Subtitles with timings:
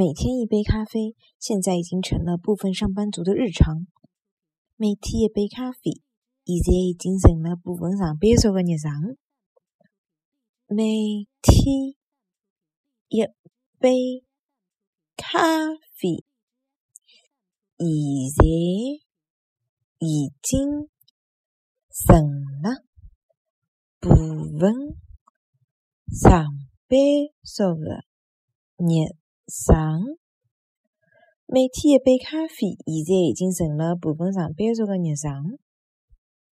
[0.00, 3.86] 每天一杯咖啡，现在已经成了部分上班族的日常。
[4.76, 6.00] 每天一杯咖啡，
[6.46, 9.18] 现在已经成了部分上班族的日常。
[10.68, 11.94] 每天
[13.10, 13.26] 一
[13.78, 14.24] 杯
[15.18, 16.24] 咖啡，
[17.76, 17.86] 现
[18.38, 18.46] 在
[19.98, 20.88] 已经
[21.90, 22.24] 成
[22.62, 22.82] 了
[24.00, 24.08] 部
[24.58, 24.96] 分
[26.10, 26.46] 上
[26.88, 26.98] 班
[27.44, 28.06] 族的
[28.78, 29.19] 日
[29.50, 30.00] 上。
[31.46, 35.44] 每天一杯咖啡，现在已经成了部分上班族的日常。